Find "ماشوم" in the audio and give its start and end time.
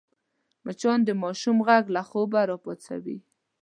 1.23-1.57